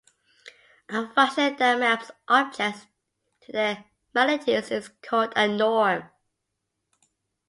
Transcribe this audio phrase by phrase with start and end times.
[0.89, 2.87] A function that maps objects
[3.41, 3.85] to their
[4.15, 6.09] magnitudes is called a norm.